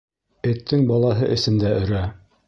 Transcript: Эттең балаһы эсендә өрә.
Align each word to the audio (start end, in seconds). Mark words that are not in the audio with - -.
Эттең 0.51 0.85
балаһы 0.91 1.29
эсендә 1.35 1.75
өрә. 1.83 2.01